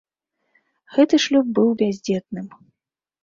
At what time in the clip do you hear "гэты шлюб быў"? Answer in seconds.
0.95-1.69